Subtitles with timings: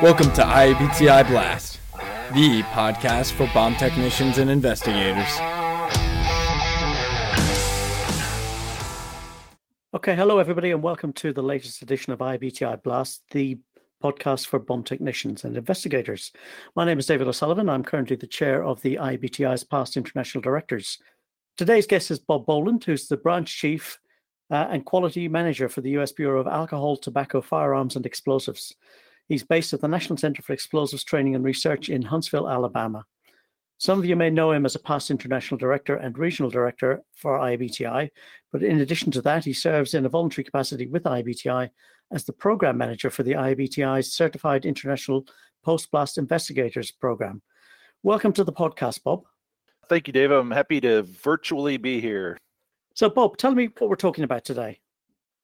[0.00, 1.80] Welcome to IBTI Blast,
[2.32, 5.26] the podcast for bomb technicians and investigators.
[9.92, 13.58] Okay, hello everybody, and welcome to the latest edition of IBTI Blast, the
[14.00, 16.30] podcast for bomb technicians and investigators.
[16.76, 17.68] My name is David O'Sullivan.
[17.68, 20.98] I'm currently the chair of the IBTI's past international directors.
[21.56, 23.98] Today's guest is Bob Boland, who's the branch chief
[24.48, 28.76] uh, and quality manager for the US Bureau of Alcohol, Tobacco, Firearms, and Explosives.
[29.28, 33.04] He's based at the National Center for Explosives Training and Research in Huntsville, Alabama.
[33.76, 37.38] Some of you may know him as a past international director and regional director for
[37.38, 38.08] IBTI,
[38.50, 41.68] but in addition to that, he serves in a voluntary capacity with IBTI
[42.10, 45.26] as the program manager for the IBTI's Certified International
[45.62, 47.42] Post Blast Investigators Program.
[48.02, 49.24] Welcome to the podcast, Bob.
[49.88, 50.30] Thank you, Dave.
[50.30, 52.38] I'm happy to virtually be here.
[52.94, 54.80] So, Bob, tell me what we're talking about today.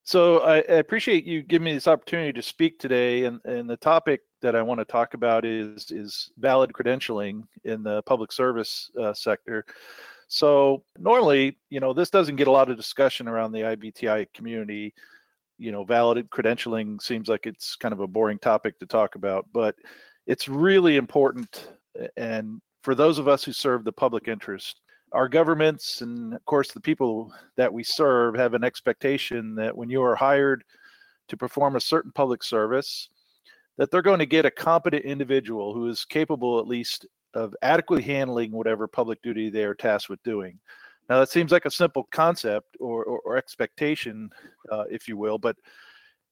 [0.05, 3.75] So I, I, appreciate you giving me this opportunity to speak today, and, and the
[3.75, 8.91] topic that I want to talk about is is valid credentialing in the public service
[9.01, 9.65] uh, sector.
[10.27, 14.93] So normally, you know, this doesn't get a lot of discussion around the IBTI community.
[15.57, 19.47] You know, valid credentialing seems like it's kind of a boring topic to talk about,
[19.53, 19.75] but
[20.27, 21.69] it's really important.
[22.15, 24.81] And for those of us who serve the public interest,
[25.15, 29.89] our governments and of course the people that we serve have an expectation that when
[29.89, 30.61] you are hired
[31.29, 33.07] to perform a certain public service
[33.77, 38.03] that they're going to get a competent individual who is capable at least of adequately
[38.03, 40.59] handling whatever public duty they are tasked with doing.
[41.09, 44.29] Now that seems like a simple concept or, or, or expectation
[44.69, 45.55] uh, if you will but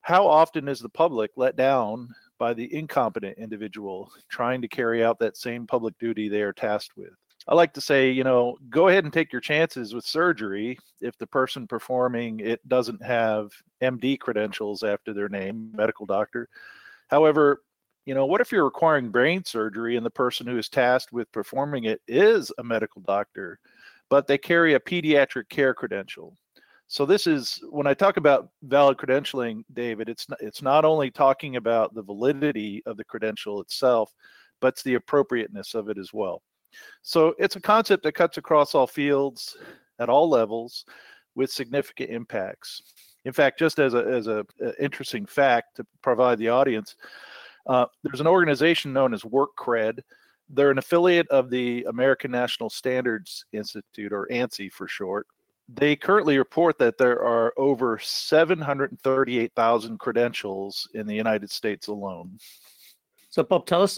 [0.02, 5.20] how often is the public let down by the incompetent individual trying to carry out
[5.20, 7.14] that same public duty they are tasked with
[7.48, 11.18] I like to say, you know, go ahead and take your chances with surgery if
[11.18, 16.48] the person performing it doesn't have MD credentials after their name, medical doctor.
[17.10, 17.64] However,
[18.06, 21.32] you know, what if you're requiring brain surgery and the person who is tasked with
[21.32, 23.60] performing it is a medical doctor,
[24.10, 26.36] but they carry a pediatric care credential?
[26.88, 30.10] So this is when I talk about valid credentialing, David.
[30.10, 34.14] It's not, it's not only talking about the validity of the credential itself,
[34.62, 36.42] but it's the appropriateness of it as well.
[37.02, 39.58] So it's a concept that cuts across all fields
[40.00, 40.86] at all levels
[41.36, 42.82] with significant impacts.
[43.26, 46.96] In fact, just as a as a, a interesting fact to provide the audience,
[47.68, 50.00] uh, there's an organization known as WorkCred.
[50.50, 55.28] They're an affiliate of the American National Standards Institute, or ANSI for short.
[55.74, 62.38] They currently report that there are over 738,000 credentials in the United States alone.
[63.30, 63.98] So, Bob, tell us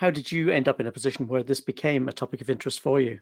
[0.00, 2.80] how did you end up in a position where this became a topic of interest
[2.80, 3.20] for you?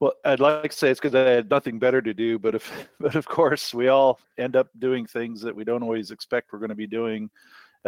[0.00, 2.70] Well, I'd like to say it's because I had nothing better to do, but if,
[3.00, 6.58] but of course, we all end up doing things that we don't always expect we're
[6.58, 7.30] going to be doing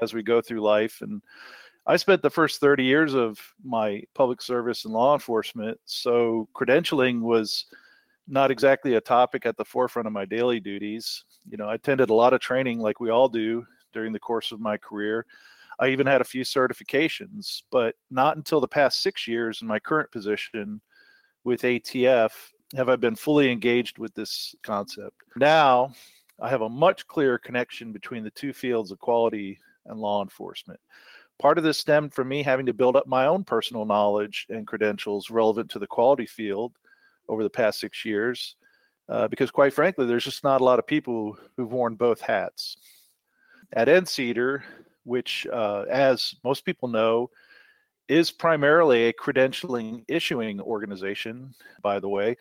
[0.00, 1.03] as we go through life.
[1.03, 1.21] And
[1.87, 7.21] I spent the first 30 years of my public service and law enforcement, so credentialing
[7.21, 7.66] was
[8.27, 11.22] not exactly a topic at the forefront of my daily duties.
[11.50, 14.53] You know, I attended a lot of training like we all do during the course
[14.53, 15.27] of my career.
[15.79, 19.79] I even had a few certifications, but not until the past six years in my
[19.79, 20.81] current position
[21.45, 22.31] with ATF
[22.77, 25.17] have I been fully engaged with this concept.
[25.37, 25.93] Now
[26.41, 30.81] I have a much clearer connection between the two fields of quality and law enforcement.
[31.39, 34.67] Part of this stemmed from me having to build up my own personal knowledge and
[34.67, 36.73] credentials relevant to the quality field
[37.29, 38.57] over the past six years,
[39.09, 42.77] uh, because quite frankly, there's just not a lot of people who've worn both hats.
[43.73, 44.63] At NCETR,
[45.06, 47.31] which, uh, as most people know,
[48.09, 52.37] is primarily a credentialing issuing organization, by the way.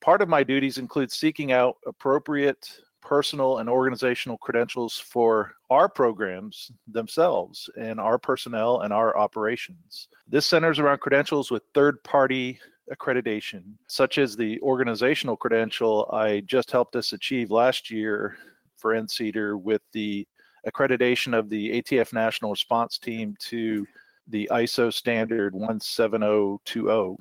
[0.00, 2.70] Part of my duties include seeking out appropriate
[3.00, 10.08] personal and organizational credentials for our programs themselves and our personnel and our operations.
[10.28, 12.60] This centers around credentials with third party
[12.92, 18.36] accreditation, such as the organizational credential I just helped us achieve last year
[18.76, 20.26] for NCETR with the
[20.70, 23.86] accreditation of the ATF National Response Team to
[24.28, 27.16] the ISO standard 17020.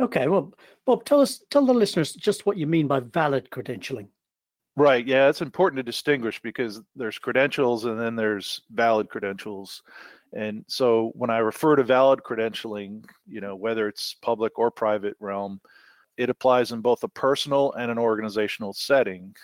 [0.00, 0.54] Okay, well,
[0.86, 4.08] Bob, tell us, tell the listeners just what you mean by valid credentialing.
[4.76, 5.06] Right.
[5.06, 9.82] Yeah, it's important to distinguish because there's credentials and then there's valid credentials.
[10.32, 15.16] And so when I refer to valid credentialing, you know, whether it's public or private
[15.20, 15.60] realm,
[16.16, 19.34] it applies in both a personal and an organizational setting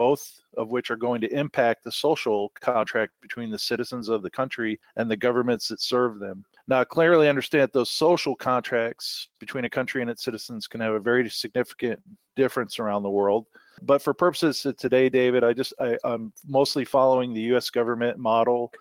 [0.00, 4.30] both of which are going to impact the social contract between the citizens of the
[4.30, 6.42] country and the governments that serve them.
[6.66, 10.94] Now, clearly understand that those social contracts between a country and its citizens can have
[10.94, 12.00] a very significant
[12.34, 13.44] difference around the world.
[13.82, 17.68] But for purposes of today, David, I just I, I'm mostly following the U.S.
[17.68, 18.72] government model,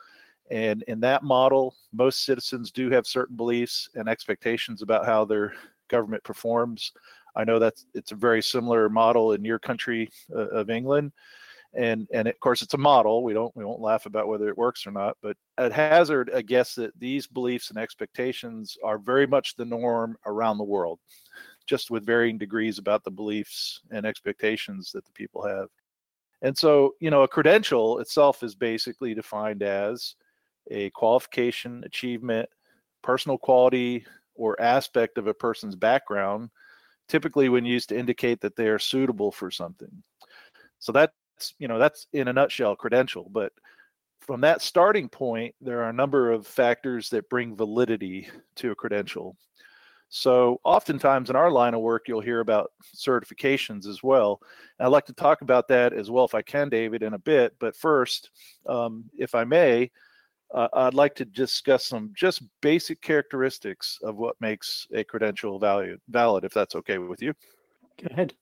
[0.49, 5.53] And in that model, most citizens do have certain beliefs and expectations about how their
[5.89, 6.93] government performs.
[7.39, 11.13] I know that it's a very similar model in your country uh, of England.
[11.75, 13.23] And and of course it's a model.
[13.23, 16.41] We don't we won't laugh about whether it works or not, but at hazard I
[16.41, 20.99] guess that these beliefs and expectations are very much the norm around the world,
[21.67, 25.67] just with varying degrees about the beliefs and expectations that the people have.
[26.41, 30.15] And so, you know, a credential itself is basically defined as
[30.71, 32.49] a qualification, achievement,
[33.03, 36.49] personal quality, or aspect of a person's background,
[37.09, 40.03] typically when used to indicate that they are suitable for something.
[40.79, 41.13] So that's,
[41.57, 43.29] you know, that's in a nutshell credential.
[43.29, 43.51] But
[44.21, 48.75] from that starting point, there are a number of factors that bring validity to a
[48.75, 49.35] credential.
[50.11, 54.41] So, oftentimes in our line of work, you'll hear about certifications as well.
[54.77, 57.19] And I'd like to talk about that as well, if I can, David, in a
[57.19, 57.53] bit.
[57.59, 58.31] But first,
[58.67, 59.91] um, if I may,
[60.53, 65.99] uh, I'd like to discuss some just basic characteristics of what makes a credential valid,
[66.09, 67.33] valid, if that's okay with you.
[68.01, 68.33] Go ahead.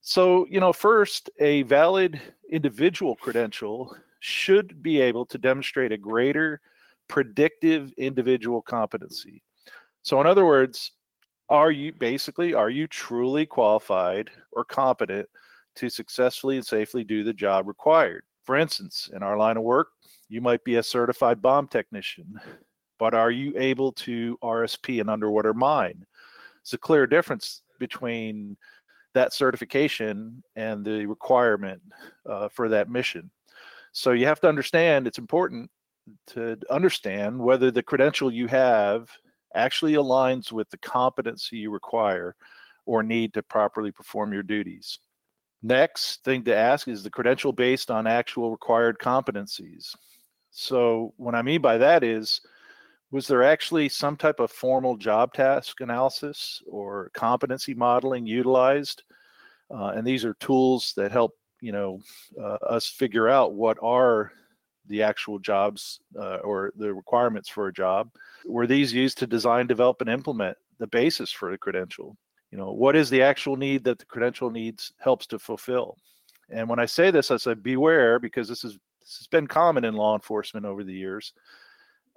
[0.00, 2.20] So, you know, first, a valid
[2.50, 6.60] individual credential should be able to demonstrate a greater
[7.08, 9.42] predictive individual competency.
[10.02, 10.92] So, in other words,
[11.48, 15.28] are you basically are you truly qualified or competent
[15.76, 18.24] to successfully and safely do the job required?
[18.44, 19.88] For instance, in our line of work,
[20.32, 22.40] you might be a certified bomb technician,
[22.98, 26.06] but are you able to RSP an underwater mine?
[26.62, 28.56] It's a clear difference between
[29.12, 31.82] that certification and the requirement
[32.24, 33.30] uh, for that mission.
[33.92, 35.70] So you have to understand it's important
[36.28, 39.10] to understand whether the credential you have
[39.54, 42.34] actually aligns with the competency you require
[42.86, 44.98] or need to properly perform your duties.
[45.62, 49.94] Next thing to ask is the credential based on actual required competencies.
[50.52, 52.42] So, what I mean by that is,
[53.10, 59.02] was there actually some type of formal job task analysis or competency modeling utilized?
[59.70, 62.00] Uh, and these are tools that help you know
[62.38, 64.32] uh, us figure out what are
[64.88, 68.10] the actual jobs uh, or the requirements for a job.
[68.44, 72.16] Were these used to design, develop, and implement the basis for the credential?
[72.50, 75.96] You know, what is the actual need that the credential needs helps to fulfill?
[76.50, 79.84] And when I say this, I say beware because this is this has been common
[79.84, 81.32] in law enforcement over the years.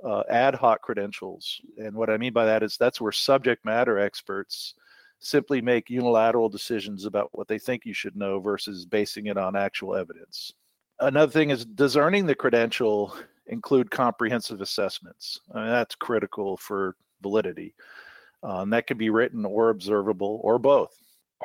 [0.04, 3.98] Uh, ad hoc credentials, and what I mean by that is that's where subject matter
[3.98, 4.76] experts
[5.20, 9.56] simply make unilateral decisions about what they think you should know versus basing it on
[9.56, 10.54] actual evidence.
[11.00, 13.16] Another thing is does earning the credential
[13.48, 15.40] include comprehensive assessments?
[15.54, 17.74] I mean, that's critical for validity.
[18.44, 20.96] Um, that can be written or observable or both.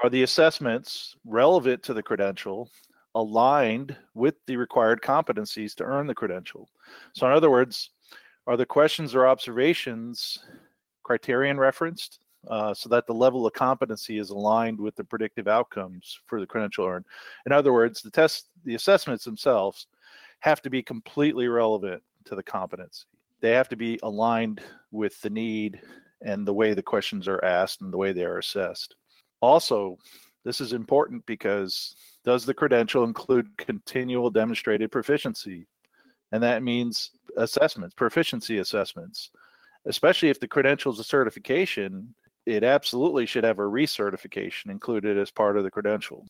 [0.03, 2.71] Are the assessments relevant to the credential
[3.15, 6.69] aligned with the required competencies to earn the credential.
[7.15, 7.91] So, in other words,
[8.47, 10.39] are the questions or observations
[11.03, 16.21] criterion referenced uh, so that the level of competency is aligned with the predictive outcomes
[16.27, 17.05] for the credential earned?
[17.47, 19.87] In other words, the test, the assessments themselves
[20.41, 23.05] have to be completely relevant to the competency.
[23.41, 24.61] They have to be aligned
[24.91, 25.81] with the need
[26.23, 28.97] and the way the questions are asked and the way they are assessed.
[29.41, 29.99] Also,
[30.45, 31.95] this is important because
[32.25, 35.67] does the credential include continual demonstrated proficiency?
[36.33, 39.31] And that means assessments, proficiency assessments.
[39.87, 45.31] Especially if the credential is a certification, it absolutely should have a recertification included as
[45.31, 46.27] part of the credential.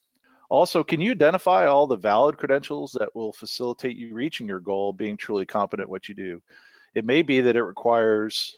[0.49, 4.93] Also, can you identify all the valid credentials that will facilitate you reaching your goal,
[4.93, 6.41] being truly competent at what you do?
[6.95, 8.57] It may be that it requires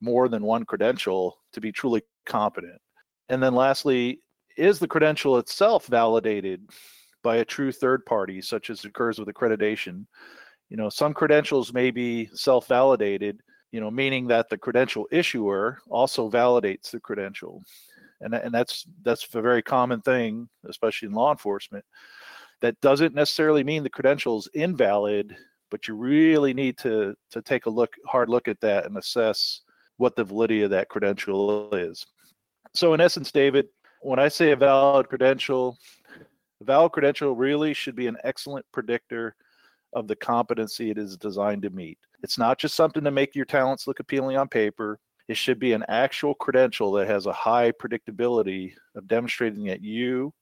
[0.00, 2.80] more than one credential to be truly competent.
[3.28, 4.20] And then lastly,
[4.56, 6.68] is the credential itself validated
[7.22, 10.06] by a true third party, such as occurs with accreditation?
[10.68, 13.40] You know, some credentials may be self validated,
[13.72, 17.62] you know, meaning that the credential issuer also validates the credential.
[18.20, 21.84] And, and that's that's a very common thing, especially in law enforcement.
[22.60, 25.34] That doesn't necessarily mean the credential is invalid,
[25.70, 29.62] but you really need to to take a look hard look at that and assess
[29.96, 32.06] what the validity of that credential is.
[32.74, 33.66] So in essence, David,
[34.00, 35.78] when I say a valid credential,
[36.60, 39.34] a valid credential really should be an excellent predictor
[39.92, 41.98] of the competency it is designed to meet.
[42.22, 44.98] It's not just something to make your talents look appealing on paper.
[45.28, 50.32] It should be an actual credential that has a high predictability of demonstrating that you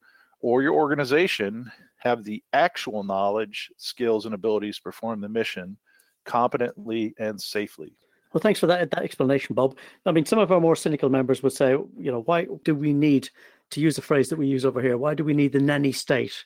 [0.41, 5.77] or your organization have the actual knowledge, skills, and abilities to perform the mission
[6.25, 7.97] competently and safely.
[8.33, 9.77] Well, thanks for that, that explanation, Bob.
[10.05, 12.93] I mean, some of our more cynical members would say, you know, why do we
[12.93, 13.31] need
[13.71, 14.99] to use a phrase that we use over here?
[14.99, 16.45] Why do we need the nanny state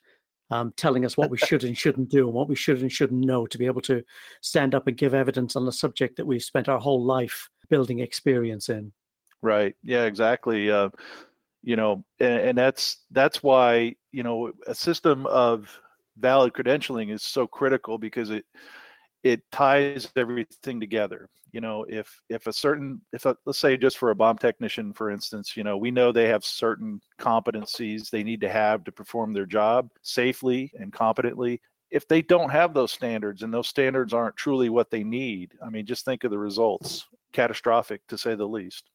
[0.50, 3.24] um, telling us what we should and shouldn't do and what we should and shouldn't
[3.24, 4.04] know to be able to
[4.42, 8.00] stand up and give evidence on a subject that we've spent our whole life building
[8.00, 8.92] experience in.
[9.40, 9.74] Right.
[9.82, 10.04] Yeah.
[10.04, 10.70] Exactly.
[10.70, 10.90] Uh,
[11.62, 15.78] you know, and, and that's that's why you know a system of
[16.18, 18.44] valid credentialing is so critical because it
[19.22, 23.98] it ties everything together you know if if a certain if a, let's say just
[23.98, 28.22] for a bomb technician for instance you know we know they have certain competencies they
[28.22, 31.60] need to have to perform their job safely and competently.
[31.90, 35.68] If they don't have those standards and those standards aren't truly what they need i
[35.68, 37.06] mean just think of the results.
[37.32, 38.90] Catastrophic to say the least.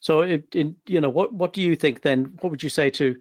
[0.00, 0.44] So it
[0.86, 2.36] you know what what do you think then?
[2.40, 3.16] What would you say to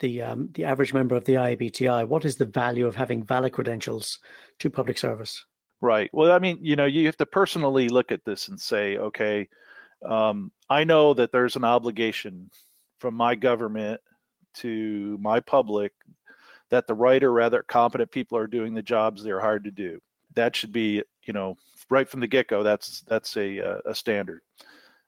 [0.00, 3.52] the um, the average member of the IBTI, what is the value of having valid
[3.52, 4.18] credentials
[4.60, 5.44] to public service?
[5.80, 6.10] Right.
[6.12, 9.48] Well, I mean, you know, you have to personally look at this and say, okay,
[10.04, 12.50] um, I know that there's an obligation
[12.98, 14.00] from my government
[14.54, 15.92] to my public
[16.70, 20.00] that the right or rather competent people are doing the jobs they're hired to do.
[20.34, 21.56] That should be, you know,
[21.90, 22.62] right from the get-go.
[22.62, 24.40] That's that's a uh, a standard.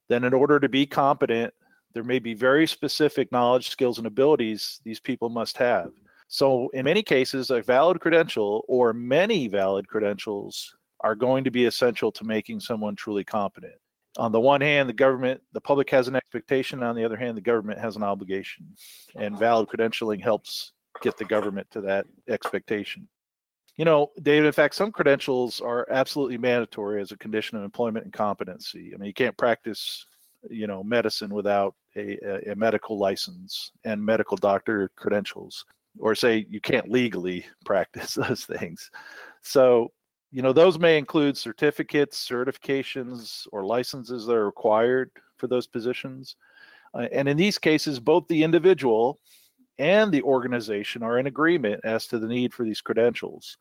[0.09, 1.53] Then, in order to be competent,
[1.93, 5.91] there may be very specific knowledge, skills, and abilities these people must have.
[6.33, 11.65] So, in many cases, a valid credential or many valid credentials are going to be
[11.65, 13.75] essential to making someone truly competent.
[14.17, 16.85] On the one hand, the government, the public has an expectation.
[16.85, 18.65] On the other hand, the government has an obligation.
[19.17, 20.71] And valid credentialing helps
[21.03, 23.09] get the government to that expectation.
[23.77, 28.05] You know, David, in fact, some credentials are absolutely mandatory as a condition of employment
[28.05, 28.93] and competency.
[28.95, 30.07] I mean, you can't practice,
[30.49, 35.65] you know, medicine without a, a medical license and medical doctor credentials
[35.99, 38.91] or say you can't legally practice those things.
[39.43, 39.93] So,
[40.31, 46.37] you know, those may include certificates, certifications, or licenses that are required for those positions.
[46.95, 49.19] Uh, and in these cases, both the individual
[49.79, 53.57] and the organization are in agreement as to the need for these credentials.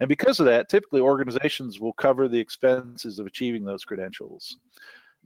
[0.00, 4.56] And because of that, typically organizations will cover the expenses of achieving those credentials.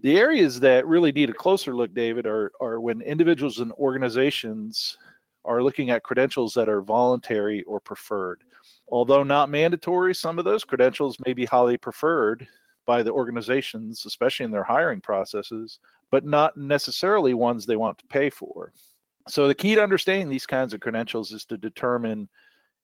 [0.03, 4.99] The areas that really need a closer look, David, are, are when individuals and organizations
[5.45, 8.43] are looking at credentials that are voluntary or preferred.
[8.89, 12.47] Although not mandatory, some of those credentials may be highly preferred
[12.87, 15.79] by the organizations, especially in their hiring processes,
[16.11, 18.73] but not necessarily ones they want to pay for.
[19.27, 22.29] So, the key to understanding these kinds of credentials is to determine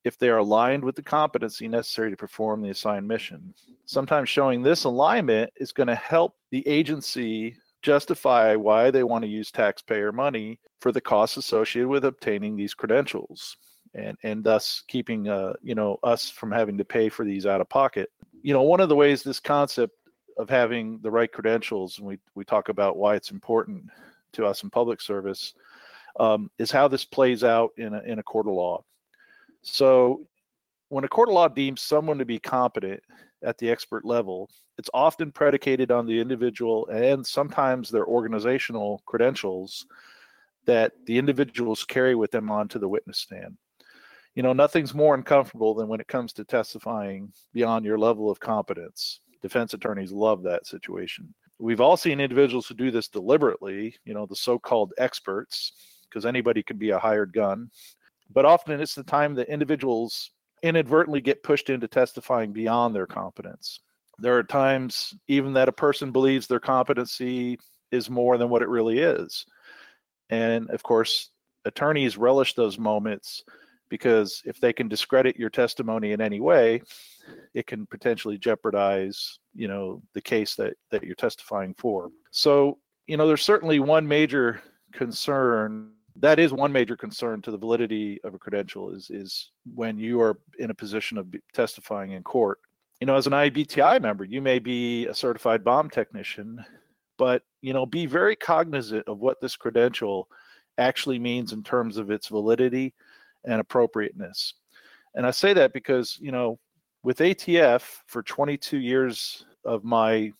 [0.05, 3.53] if they are aligned with the competency necessary to perform the assigned mission.
[3.85, 9.29] Sometimes showing this alignment is going to help the agency justify why they want to
[9.29, 13.57] use taxpayer money for the costs associated with obtaining these credentials
[13.95, 17.61] and and thus keeping uh, you know us from having to pay for these out
[17.61, 18.11] of pocket.
[18.43, 19.95] You know one of the ways this concept
[20.37, 23.85] of having the right credentials and we we talk about why it's important
[24.33, 25.55] to us in public service
[26.19, 28.83] um, is how this plays out in a, in a court of law.
[29.63, 30.27] So
[30.89, 33.03] when a court of law deems someone to be competent
[33.43, 39.87] at the expert level, it's often predicated on the individual and sometimes their organizational credentials
[40.67, 43.57] that the individuals carry with them onto the witness stand.
[44.35, 48.41] You know, nothing's more uncomfortable than when it comes to testifying beyond your level of
[48.41, 49.21] competence.
[49.43, 51.35] Defense attorneys love that situation.
[51.59, 55.73] We've all seen individuals who do this deliberately, you know, the so called experts,
[56.09, 57.71] because anybody can be a hired gun.
[58.33, 60.31] But often it's the time that individuals
[60.63, 63.81] inadvertently get pushed into testifying beyond their competence.
[64.19, 67.59] There are times even that a person believes their competency
[67.91, 69.47] is more than what it really is.
[70.29, 71.31] And of course,
[71.65, 73.43] attorneys relish those moments
[73.89, 76.83] because if they can discredit your testimony in any way,
[77.55, 82.11] it can potentially jeopardize, you know, the case that that you're testifying for.
[82.31, 84.63] So, you know, there's certainly one major
[84.93, 89.99] concern that is one major concern to the validity of a credential is is when
[89.99, 92.59] you are in a position of testifying in court.
[93.01, 96.63] You know, as an IBTI member, you may be a certified bomb technician,
[97.17, 100.29] but you know, be very cognizant of what this credential
[100.79, 102.95] actually means in terms of its validity
[103.45, 104.55] and appropriateness.
[105.15, 106.59] And I say that because, you know,
[107.03, 110.33] with ATF for 22 years of my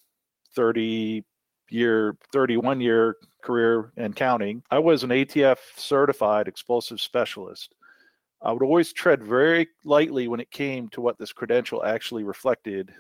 [0.55, 1.25] 30
[1.71, 7.75] year, 31 year career and counting, I was an ATF certified explosive specialist.
[8.43, 12.93] I would always tread very lightly when it came to what this credential actually reflected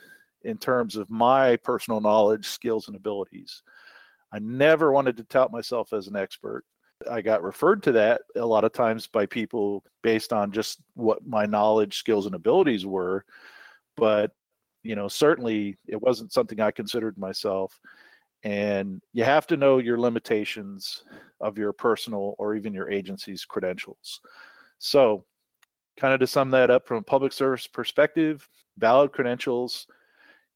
[0.42, 3.62] in terms of my personal knowledge, skills, and abilities.
[4.32, 6.64] I never wanted to tout myself as an expert.
[7.10, 11.26] I got referred to that a lot of times by people based on just what
[11.26, 13.24] my knowledge, skills, and abilities were.
[13.96, 14.32] But,
[14.82, 17.78] you know, certainly it wasn't something I considered myself
[18.42, 21.04] and you have to know your limitations
[21.40, 24.20] of your personal or even your agency's credentials.
[24.78, 25.24] So,
[25.98, 29.86] kind of to sum that up from a public service perspective, valid credentials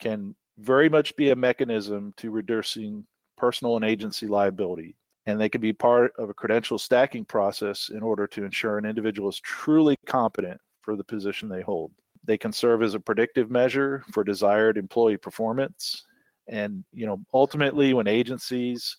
[0.01, 3.05] can very much be a mechanism to reducing
[3.37, 4.97] personal and agency liability.
[5.27, 8.85] And they can be part of a credential stacking process in order to ensure an
[8.85, 11.93] individual is truly competent for the position they hold.
[12.25, 16.05] They can serve as a predictive measure for desired employee performance.
[16.49, 18.97] And, you know, ultimately, when agencies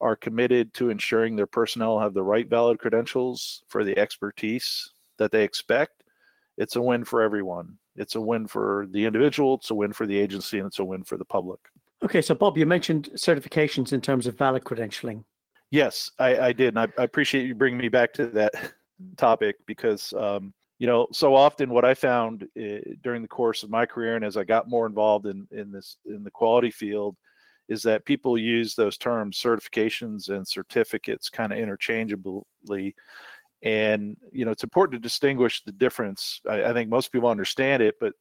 [0.00, 5.30] are committed to ensuring their personnel have the right valid credentials for the expertise that
[5.30, 6.04] they expect,
[6.56, 7.76] it's a win for everyone.
[7.96, 10.84] It's a win for the individual, it's a win for the agency, and it's a
[10.84, 11.60] win for the public.
[12.02, 15.24] Okay, so Bob, you mentioned certifications in terms of valid credentialing.
[15.70, 16.68] Yes, I, I did.
[16.68, 18.52] And I, I, appreciate you bringing me back to that
[19.16, 23.68] topic because, um, you know, so often what I found uh, during the course of
[23.68, 27.16] my career and as I got more involved in, in this, in the quality field,
[27.68, 32.94] is that people use those terms certifications and certificates kind of interchangeably.
[33.62, 36.40] And you know it's important to distinguish the difference.
[36.48, 38.14] I, I, think most people understand it but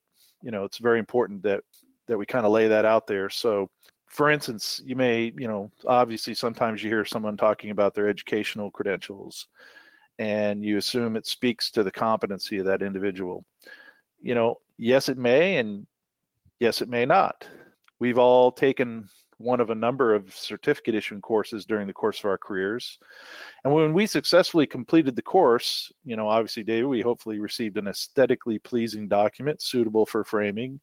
[0.43, 1.63] you know it's very important that
[2.07, 3.29] that we kind of lay that out there.
[3.29, 3.69] So
[4.07, 8.69] for instance you may you know obviously sometimes you hear someone talking about their educational
[8.69, 9.47] credentials
[10.19, 13.43] and you assume it speaks to the competency of that individual
[14.21, 15.87] you know yes it may and
[16.59, 17.47] yes it may not
[17.99, 19.09] we've all taken
[19.39, 22.99] one of a number of certificate issuing courses during the course of our careers.
[23.63, 27.87] And when we successfully completed the course, you know, obviously, David, we hopefully received an
[27.87, 30.79] aesthetically pleasing document suitable for framing.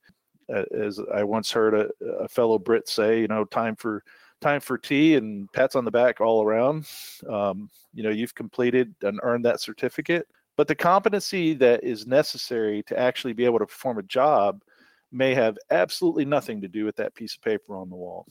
[0.49, 1.89] As I once heard a,
[2.21, 4.03] a, fellow Brit say, you know, time for
[4.41, 6.87] time for tea and pats on the back all around.
[7.29, 10.27] Um, you know, you've completed and earned that certificate.
[10.57, 14.63] But the competency that is necessary to actually be able to perform a job
[15.13, 18.27] may have absolutely nothing to do with that piece of paper on the wall.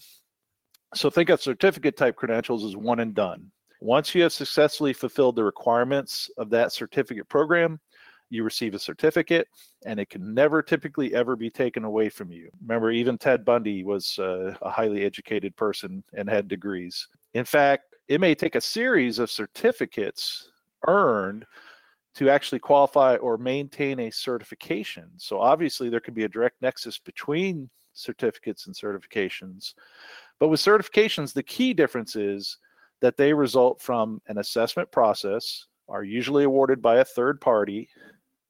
[0.93, 3.51] So think of certificate type credentials as one and done.
[3.81, 7.79] Once you have successfully fulfilled the requirements of that certificate program,
[8.29, 9.47] you receive a certificate
[9.85, 12.49] and it can never typically ever be taken away from you.
[12.61, 17.07] Remember, even Ted Bundy was uh, a highly educated person and had degrees.
[17.33, 20.49] In fact, it may take a series of certificates
[20.87, 21.45] earned
[22.15, 25.09] to actually qualify or maintain a certification.
[25.17, 29.73] So obviously there could be a direct nexus between certificates and certifications.
[30.39, 32.57] But with certifications, the key difference is
[33.01, 37.89] that they result from an assessment process, are usually awarded by a third party.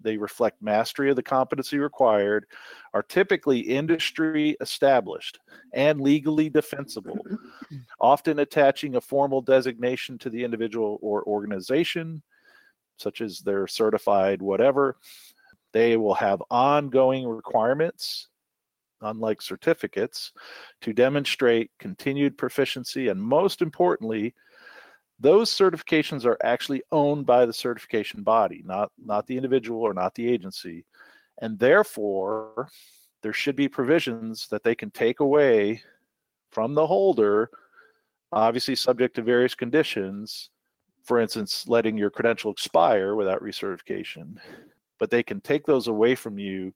[0.02, 2.46] They reflect mastery of the competency required,
[2.94, 5.40] are typically industry established
[5.74, 7.78] and legally defensible, mm-hmm.
[8.00, 12.22] often attaching a formal designation to the individual or organization,
[12.98, 14.98] such as they're certified whatever.
[15.74, 18.30] They will have ongoing requirements,
[19.02, 20.32] unlike certificates,
[20.82, 23.10] to demonstrate continued proficiency.
[23.10, 24.34] And most importantly,
[25.20, 30.14] those certifications are actually owned by the certification body, not, not the individual or not
[30.16, 30.86] the agency.
[31.42, 32.70] And therefore,
[33.22, 35.82] there should be provisions that they can take away
[36.52, 37.50] from the holder,
[38.32, 40.50] obviously subject to various conditions,
[41.04, 44.38] for instance, letting your credential expire without recertification,
[45.00, 46.74] but they can take those away from you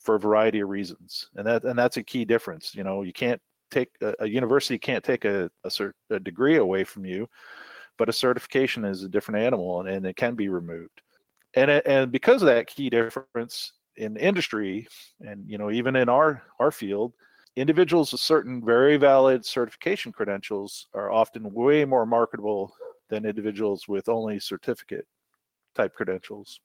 [0.00, 2.74] for a variety of reasons, and that and that's a key difference.
[2.74, 6.56] You know, you can't take a, a university can't take a, a, cert, a degree
[6.56, 7.28] away from you,
[7.98, 11.02] but a certification is a different animal, and, and it can be removed.
[11.54, 14.86] And and because of that key difference in industry,
[15.20, 17.14] and you know even in our our field,
[17.56, 22.74] individuals with certain very valid certification credentials are often way more marketable
[23.08, 25.06] than individuals with only certificate
[25.74, 26.60] type credentials.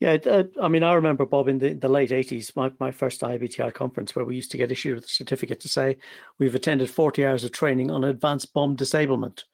[0.00, 3.20] Yeah, uh, I mean, I remember Bob in the, the late '80s, my, my first
[3.20, 5.96] IBTI conference, where we used to get issued a certificate to say
[6.38, 9.44] we've attended 40 hours of training on advanced bomb disablement.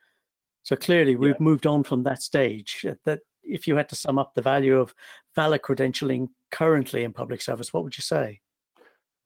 [0.63, 1.45] So clearly, we've yeah.
[1.45, 2.85] moved on from that stage.
[2.89, 4.95] Uh, that if you had to sum up the value of
[5.35, 8.41] valid credentialing currently in public service, what would you say?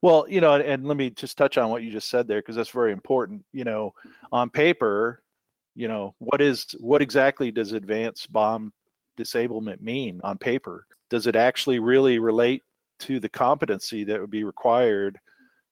[0.01, 2.55] Well, you know, and let me just touch on what you just said there because
[2.55, 3.43] that's very important.
[3.53, 3.93] You know,
[4.31, 5.23] on paper,
[5.75, 8.73] you know what is what exactly does advanced bomb
[9.17, 12.61] disablement mean on paper does it actually really relate
[12.99, 15.17] to the competency that would be required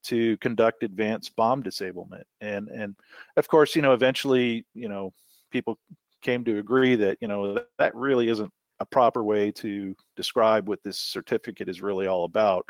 [0.01, 2.25] to conduct advanced bomb disablement?
[2.39, 2.95] And and
[3.35, 5.13] of course you know eventually you know
[5.51, 5.77] people
[6.21, 10.81] came to agree that you know that really isn't a proper way to describe what
[10.81, 12.65] this certificate is really all about.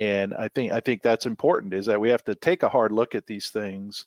[0.00, 2.90] And i think i think that's important is that we have to take a hard
[2.90, 4.04] look at these things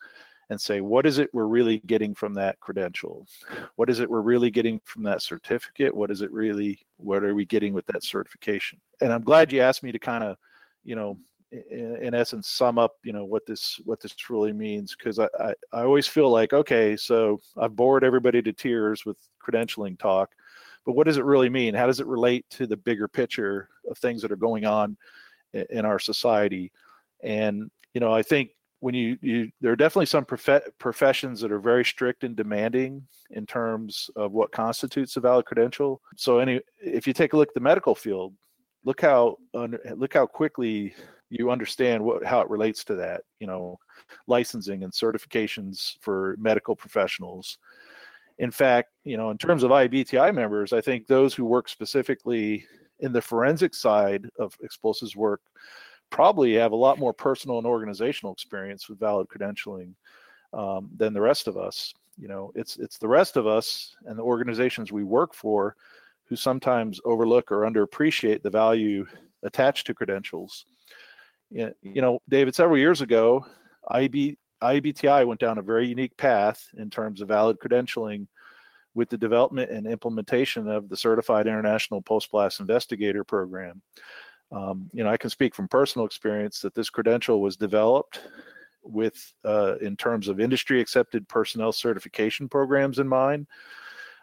[0.49, 3.27] and say, what is it we're really getting from that credential?
[3.75, 5.93] What is it we're really getting from that certificate?
[5.93, 8.79] What is it really, what are we getting with that certification?
[9.01, 10.37] And I'm glad you asked me to kind of,
[10.83, 11.17] you know,
[11.51, 15.29] in, in, essence sum up you know what this what this really means because I,
[15.39, 20.31] I, I always feel like okay so i've bored everybody to tears with credentialing talk
[20.87, 21.73] but what does it really mean?
[21.73, 24.95] How does it relate to the bigger picture of things that are going on
[25.53, 26.71] in our society?
[27.21, 31.51] And you know, I think when you, you there are definitely some prof- professions that
[31.51, 36.01] are very strict and demanding in terms of what constitutes a valid credential.
[36.15, 38.33] So any if you take a look at the medical field,
[38.85, 40.93] look how under, look how quickly
[41.29, 43.21] you understand what how it relates to that.
[43.39, 43.79] You know,
[44.27, 47.57] licensing and certifications for medical professionals.
[48.39, 52.65] In fact, you know, in terms of IBTI members, I think those who work specifically
[52.99, 55.41] in the forensic side of explosives work
[56.09, 59.93] probably have a lot more personal and organizational experience with valid credentialing
[60.53, 61.93] um, than the rest of us.
[62.17, 65.75] You know, it's it's the rest of us and the organizations we work for
[66.25, 69.05] who sometimes overlook or underappreciate the value
[69.43, 70.65] attached to credentials.
[71.49, 73.45] You know, David, several years ago,
[73.89, 78.27] IB, IBTI went down a very unique path in terms of valid credentialing
[78.95, 83.81] with the development and implementation of the Certified International Post Blast Investigator Program.
[84.51, 88.21] Um, you know, I can speak from personal experience that this credential was developed
[88.81, 93.47] with, uh, in terms of industry accepted personnel certification programs in mind,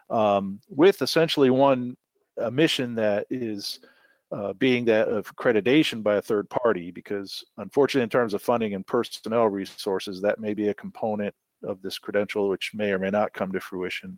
[0.09, 1.95] um, with essentially one
[2.37, 3.79] a mission that is
[4.31, 8.73] uh, being that of accreditation by a third party, because unfortunately, in terms of funding
[8.73, 11.33] and personnel resources, that may be a component
[11.63, 14.17] of this credential, which may or may not come to fruition.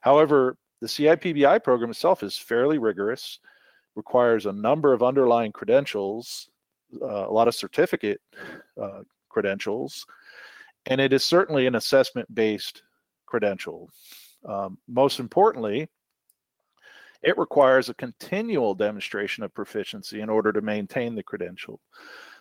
[0.00, 3.38] However, the CIPBI program itself is fairly rigorous
[3.94, 6.48] requires a number of underlying credentials,
[7.00, 8.20] uh, a lot of certificate
[8.80, 10.06] uh, credentials,
[10.86, 12.82] and it is certainly an assessment based
[13.26, 13.90] credential.
[14.46, 15.88] Um, most importantly,
[17.22, 21.80] it requires a continual demonstration of proficiency in order to maintain the credential.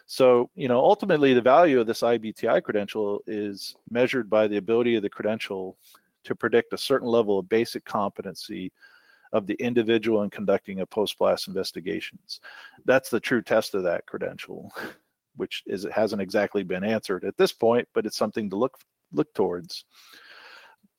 [0.06, 4.96] So, you know, ultimately the value of this IBTI credential is measured by the ability
[4.96, 5.78] of the credential
[6.26, 8.72] to predict a certain level of basic competency
[9.34, 12.40] of the individual in conducting a post-blast investigations.
[12.86, 14.72] That's the true test of that credential,
[15.36, 18.78] which is it hasn't exactly been answered at this point, but it's something to look
[19.12, 19.86] look towards.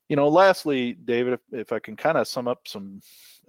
[0.08, 3.00] You know, lastly, David, if, if I can kind of sum up some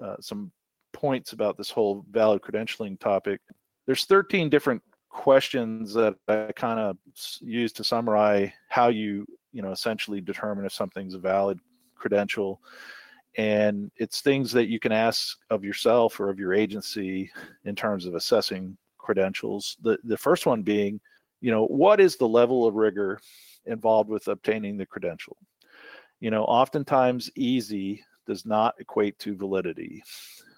[0.02, 0.52] uh, some
[0.94, 3.42] points about this whole valid credentialing topic,
[3.86, 6.98] there's 13 different questions that I kind of
[7.42, 11.60] use to summarize how you you know essentially determine if something's a valid
[11.96, 12.62] credential
[13.38, 17.32] and it's things that you can ask of yourself or of your agency
[17.66, 19.78] in terms of assessing credentials.
[19.82, 21.00] The the first one being
[21.42, 23.20] you know what is the level of rigor
[23.66, 25.38] involved with obtaining the credential?
[26.20, 30.04] You know oftentimes easy does not equate to validity.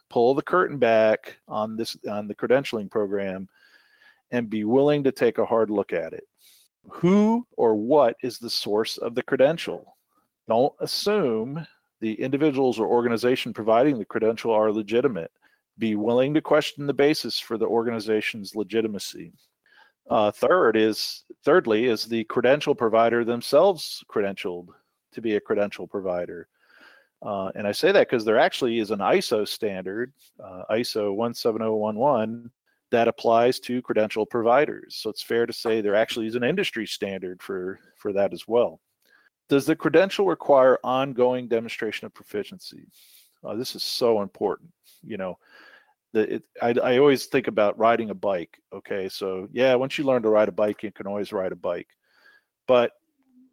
[0.09, 3.49] Pull the curtain back on this on the credentialing program
[4.31, 6.23] and be willing to take a hard look at it.
[6.89, 9.97] Who or what is the source of the credential?
[10.47, 11.65] Don't assume
[11.99, 15.31] the individuals or organization providing the credential are legitimate.
[15.77, 19.33] Be willing to question the basis for the organization's legitimacy.
[20.09, 24.67] Uh, third is thirdly is the credential provider themselves credentialed
[25.11, 26.47] to be a credential provider.
[27.21, 32.51] Uh, and I say that because there actually is an ISO standard, uh, ISO 17011,
[32.91, 34.95] that applies to credential providers.
[34.95, 38.47] So it's fair to say there actually is an industry standard for for that as
[38.47, 38.79] well.
[39.49, 42.87] Does the credential require ongoing demonstration of proficiency?
[43.43, 44.69] Uh, this is so important.
[45.03, 45.37] You know,
[46.13, 48.59] the, it, I, I always think about riding a bike.
[48.73, 51.57] Okay, so yeah, once you learn to ride a bike, you can always ride a
[51.57, 51.87] bike.
[52.67, 52.91] But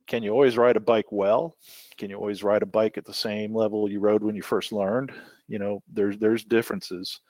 [0.07, 1.57] can you always ride a bike well?
[1.97, 4.73] Can you always ride a bike at the same level you rode when you first
[4.73, 5.13] learned?
[5.49, 7.21] You know, there's there's differences.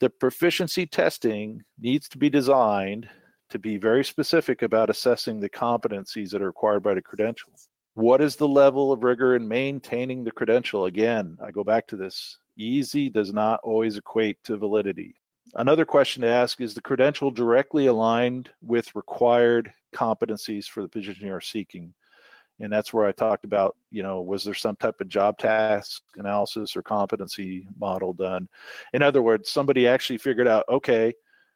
[0.00, 3.08] The proficiency testing needs to be designed
[3.50, 7.68] to be very specific about assessing the competencies that are required by the credentials.
[7.94, 10.86] What is the level of rigor in maintaining the credential?
[10.86, 12.38] Again, I go back to this.
[12.56, 15.16] Easy does not always equate to validity.
[15.54, 21.26] Another question to ask is the credential directly aligned with required competencies for the position
[21.26, 21.92] you are seeking?
[22.60, 26.02] And that's where I talked about, you know, was there some type of job task
[26.16, 28.48] analysis or competency model done?
[28.94, 31.12] In other words, somebody actually figured out, okay,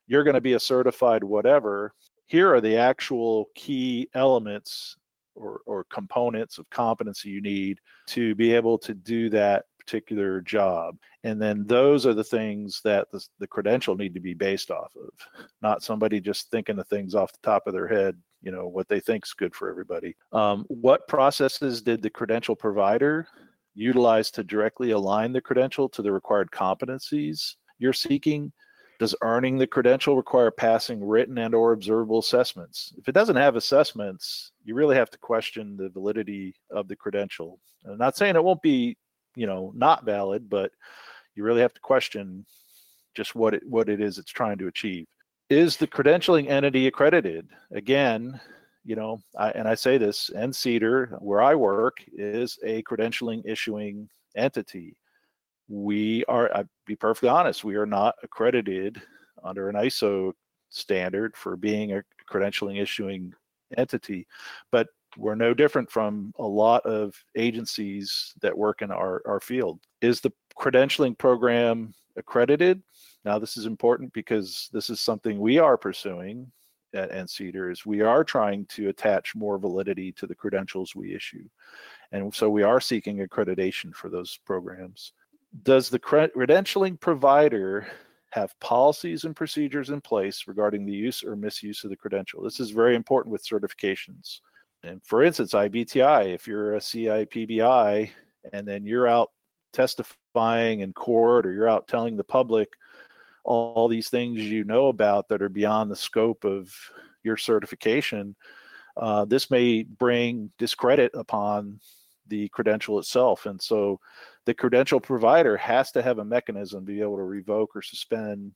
[0.06, 1.94] you're going to be a certified whatever.
[2.26, 4.96] Here are the actual key elements
[5.36, 10.96] or, or components of competency you need to be able to do that particular job.
[11.22, 14.92] And then those are the things that the, the credential need to be based off
[14.96, 15.10] of,
[15.62, 18.88] not somebody just thinking of things off the top of their head, you know, what
[18.88, 20.16] they think is good for everybody.
[20.32, 23.28] Um, what processes did the credential provider
[23.74, 28.52] utilize to directly align the credential to the required competencies you're seeking?
[28.98, 32.94] Does earning the credential require passing written and or observable assessments?
[32.96, 37.58] If it doesn't have assessments, you really have to question the validity of the credential.
[37.86, 38.96] I'm not saying it won't be,
[39.34, 40.72] you know, not valid, but
[41.34, 42.46] you really have to question
[43.14, 45.06] just what it what it is it's trying to achieve.
[45.50, 47.48] Is the credentialing entity accredited?
[47.70, 48.40] Again,
[48.84, 54.08] you know, I, and I say this, NCETR, where I work, is a credentialing issuing
[54.36, 54.96] entity.
[55.68, 59.00] We are, I'll be perfectly honest, we are not accredited
[59.42, 60.32] under an ISO
[60.70, 63.32] standard for being a credentialing issuing
[63.76, 64.26] entity,
[64.70, 69.80] but we're no different from a lot of agencies that work in our, our field.
[70.02, 72.82] Is the credentialing program accredited?
[73.24, 76.50] Now, this is important because this is something we are pursuing
[76.94, 81.44] at NCETR is we are trying to attach more validity to the credentials we issue.
[82.12, 85.12] And so we are seeking accreditation for those programs.
[85.62, 87.86] Does the credentialing provider
[88.30, 92.42] have policies and procedures in place regarding the use or misuse of the credential?
[92.42, 94.40] This is very important with certifications.
[94.82, 98.10] And for instance, IBTI, if you're a CIPBI
[98.52, 99.30] and then you're out
[99.72, 102.68] testifying in court or you're out telling the public
[103.44, 106.72] all these things you know about that are beyond the scope of
[107.22, 108.34] your certification,
[108.96, 111.80] uh, this may bring discredit upon
[112.28, 113.46] the credential itself.
[113.46, 114.00] And so
[114.46, 118.52] the credential provider has to have a mechanism to be able to revoke or suspend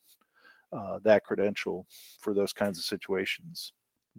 [0.73, 1.87] uh, that credential
[2.21, 3.73] for those kinds of situations.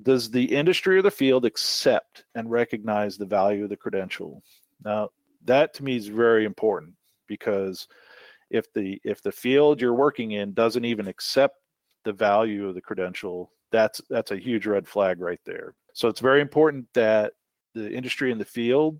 [0.03, 4.43] Does the industry or the field accept and recognize the value of the credential?
[4.83, 5.09] Now,
[5.45, 6.93] that to me is very important
[7.27, 7.87] because
[8.49, 11.55] if the if the field you're working in doesn't even accept
[12.03, 15.73] the value of the credential, that's that's a huge red flag right there.
[15.93, 17.33] So it's very important that
[17.73, 18.99] the industry and the field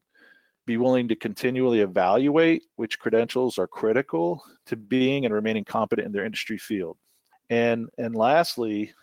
[0.72, 6.14] be willing to continually evaluate which credentials are critical to being and remaining competent in
[6.14, 6.98] their industry field.
[7.50, 8.94] And and lastly,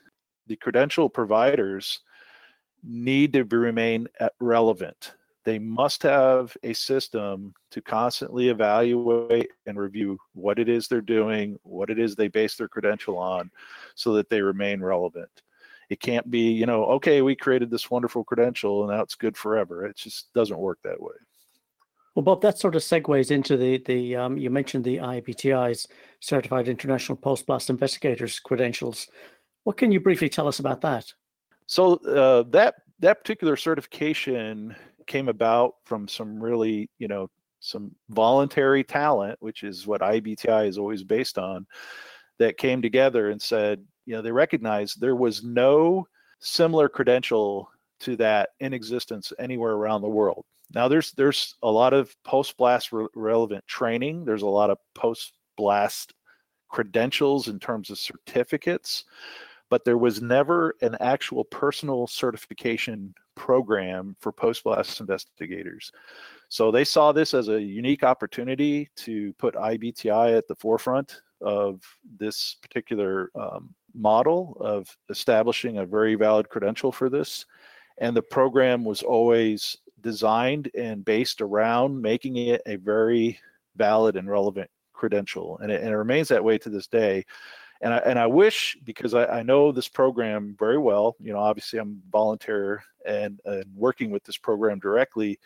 [0.47, 2.01] the credential providers
[2.83, 5.13] need to remain uh, relevant.
[5.45, 11.59] They must have a system to constantly evaluate and review what it is they're doing,
[11.65, 13.51] what it is they base their credential on,
[13.95, 15.43] so that they remain relevant.
[15.91, 19.37] It can't be, you know, okay, we created this wonderful credential and now it's good
[19.37, 19.85] forever.
[19.85, 21.17] It just doesn't work that way.
[22.19, 25.87] Well, Bob, that sort of segues into the the um, you mentioned the IBTI's
[26.19, 29.07] Certified International Post Blast Investigators credentials.
[29.63, 31.13] What can you briefly tell us about that?
[31.67, 34.75] So uh, that that particular certification
[35.07, 40.77] came about from some really, you know, some voluntary talent, which is what IBTI is
[40.77, 41.69] always based on,
[42.41, 46.05] that came together and said, you know, they recognized there was no
[46.41, 50.45] similar credential to that in existence anywhere around the world.
[50.75, 54.25] Now there's there's a lot of post blast re- relevant training.
[54.25, 56.15] There's a lot of post blast
[56.69, 59.05] credentials in terms of certificates
[59.71, 65.93] but there was never an actual personal certification program for post blast investigators.
[66.49, 71.83] So they saw this as a unique opportunity to put IBTI at the forefront of
[72.19, 77.45] this particular um, model of establishing a very valid credential for this.
[77.99, 83.39] And the program was always designed and based around making it a very
[83.77, 85.59] valid and relevant credential.
[85.59, 87.25] And it, and it remains that way to this day
[87.81, 91.17] and I, and I wish because I, I know this program very well.
[91.21, 95.39] You know, obviously I'm volunteer and, and working with this program directly.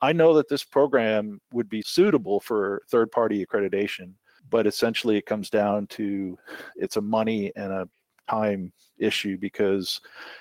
[0.00, 4.12] I know that this program would be suitable for third party accreditation,
[4.50, 6.38] but essentially it comes down to
[6.76, 7.88] it's a money and a
[8.30, 10.00] time issue because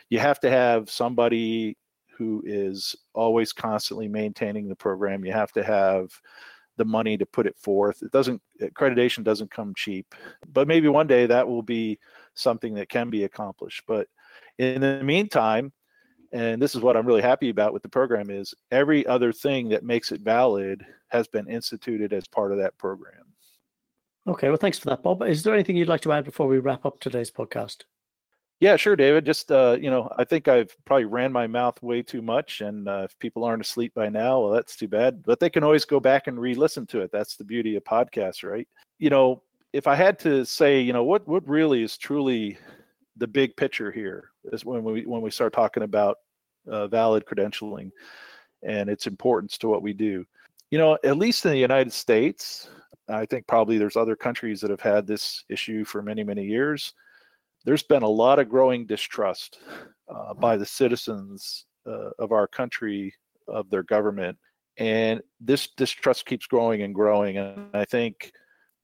[0.09, 1.77] you have to have somebody
[2.17, 5.25] who is always constantly maintaining the program.
[5.25, 6.09] You have to have
[6.77, 8.01] the money to put it forth.
[8.01, 10.13] It doesn't accreditation doesn't come cheap,
[10.51, 11.99] but maybe one day that will be
[12.33, 13.83] something that can be accomplished.
[13.87, 14.07] But
[14.57, 15.71] in the meantime,
[16.31, 19.69] and this is what I'm really happy about with the program is every other thing
[19.69, 23.23] that makes it valid has been instituted as part of that program.
[24.27, 25.21] Okay, well, thanks for that, Bob.
[25.21, 27.83] Is there anything you'd like to add before we wrap up today's podcast?
[28.61, 29.25] Yeah, sure, David.
[29.25, 32.87] Just uh, you know, I think I've probably ran my mouth way too much, and
[32.87, 35.23] uh, if people aren't asleep by now, well, that's too bad.
[35.23, 37.11] But they can always go back and re-listen to it.
[37.11, 38.67] That's the beauty of podcasts, right?
[38.97, 42.57] You know, if I had to say, you know, what what really is truly
[43.17, 46.17] the big picture here is when we when we start talking about
[46.67, 47.91] uh, valid credentialing
[48.63, 50.25] and its importance to what we do.
[50.71, 52.69] You know, at least in the United States,
[53.09, 56.93] I think probably there's other countries that have had this issue for many many years
[57.65, 59.59] there's been a lot of growing distrust
[60.07, 63.13] uh, by the citizens uh, of our country
[63.47, 64.37] of their government
[64.77, 68.31] and this distrust keeps growing and growing and i think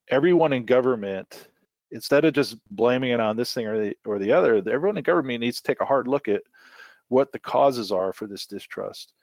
[0.09, 1.49] everyone in government
[1.91, 5.03] instead of just blaming it on this thing or the or the other everyone in
[5.03, 6.41] government needs to take a hard look at
[7.07, 9.13] what the causes are for this distrust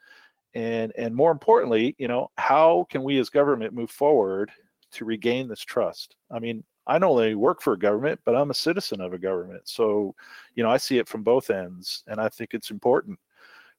[0.53, 4.51] and and more importantly you know how can we as government move forward
[4.91, 6.15] to regain this trust.
[6.31, 9.19] I mean, I not only work for a government, but I'm a citizen of a
[9.19, 9.69] government.
[9.69, 10.15] So,
[10.55, 13.19] you know, I see it from both ends, and I think it's important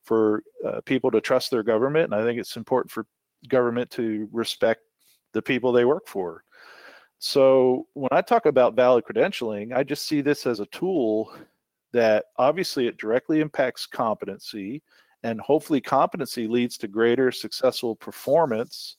[0.03, 3.07] for uh, people to trust their government, and I think it's important for
[3.49, 4.83] government to respect
[5.33, 6.45] the people they work for.
[7.19, 11.35] So, when I talk about valid credentialing, I just see this as a tool
[11.93, 14.83] that obviously it directly impacts competency,
[15.25, 18.97] and hopefully, competency leads to greater successful performance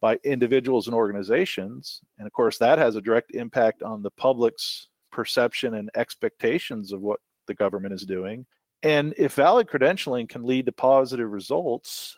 [0.00, 2.00] by individuals and organizations.
[2.18, 7.00] And of course, that has a direct impact on the public's perception and expectations of
[7.00, 8.46] what the government is doing.
[8.82, 12.16] And if valid credentialing can lead to positive results,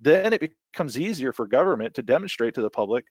[0.00, 3.04] then it becomes easier for government to demonstrate to the public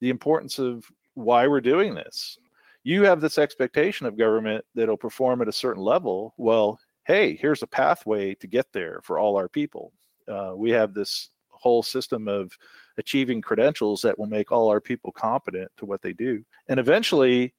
[0.00, 2.38] the importance of why we're doing this.
[2.82, 6.34] You have this expectation of government that it'll perform at a certain level.
[6.36, 9.92] Well, hey, here's a pathway to get there for all our people.
[10.28, 12.56] Uh, we have this whole system of
[13.00, 16.44] achieving credentials that will make all our people competent to what they do.
[16.68, 17.54] And eventually,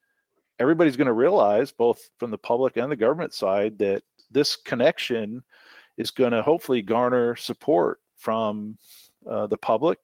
[0.59, 5.43] everybody's going to realize, both from the public and the government side, that this connection
[5.97, 8.77] is going to hopefully garner support from
[9.29, 9.99] uh, the public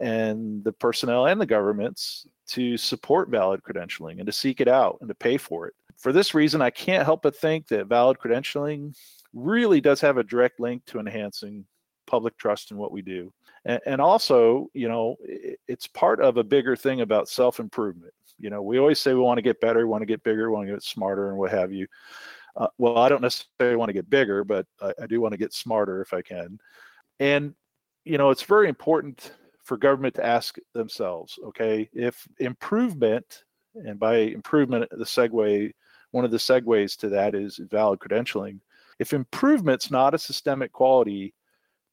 [0.00, 4.96] and the personnel and the governments to support valid credentialing and to seek it out
[5.00, 5.74] and to pay for it.
[5.96, 8.96] For this reason, I can't help but think that valid credentialing
[9.34, 11.64] really does have a direct link to enhancing
[12.06, 13.32] public trust in what we do
[13.64, 18.12] and, and also you know it, it's part of a bigger thing about self improvement
[18.38, 20.50] you know we always say we want to get better we want to get bigger
[20.50, 21.86] we want to get smarter and what have you.
[22.56, 25.38] Uh, well i don't necessarily want to get bigger but I, I do want to
[25.38, 26.58] get smarter if i can.
[27.20, 27.54] And
[28.04, 33.44] you know it's very important for government to ask themselves okay if improvement
[33.74, 35.72] and by improvement the segue
[36.12, 38.60] one of the segues to that is valid credentialing.
[38.98, 41.34] If improvement's not a systemic quality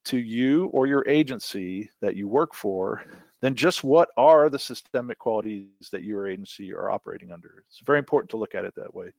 [0.06, 3.04] to you or your agency that you work for,
[3.42, 7.64] then just what are the systemic qualities that your agency are operating under?
[7.68, 9.12] It's very important to look at it that way.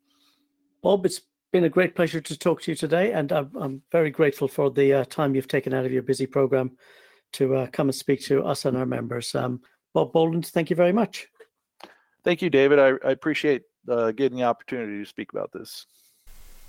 [0.82, 4.10] Bob, it's been a great pleasure to talk to you today, and I'm, I'm very
[4.10, 6.72] grateful for the uh, time you've taken out of your busy program
[7.32, 9.34] to uh, come and speak to us and our members.
[9.34, 9.60] Um,
[9.92, 11.26] Bob Boland, thank you very much.
[12.24, 12.78] Thank you, David.
[12.78, 15.86] I, I appreciate uh, getting the opportunity to speak about this.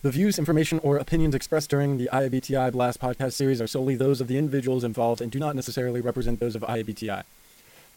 [0.03, 4.19] The views, information, or opinions expressed during the IABTI Blast podcast series are solely those
[4.19, 7.21] of the individuals involved and do not necessarily represent those of IABTI.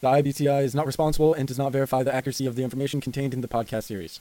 [0.02, 3.32] The IABTI is not responsible and does not verify the accuracy of the information contained
[3.32, 4.20] in the podcast series.